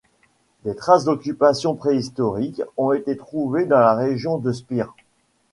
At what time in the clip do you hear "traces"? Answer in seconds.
0.73-1.03